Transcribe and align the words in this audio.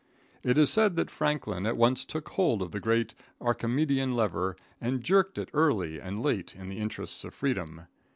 It 0.41 0.57
is 0.57 0.71
said 0.71 0.95
that 0.95 1.11
Franklin 1.11 1.67
at 1.67 1.77
once 1.77 2.03
took 2.03 2.29
hold 2.29 2.63
of 2.63 2.71
the 2.71 2.79
great 2.79 3.13
Archimedean 3.39 4.13
lever, 4.15 4.55
and 4.81 5.03
jerked 5.03 5.37
it 5.37 5.49
early 5.53 5.99
and 6.01 6.23
late 6.23 6.55
in 6.55 6.69
the 6.69 6.79
interests 6.79 7.23
of 7.23 7.35
freedom. 7.35 7.81